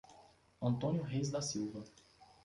Antônio 0.59 1.03
Reis 1.03 1.29
da 1.29 1.43
Silva 1.43 1.83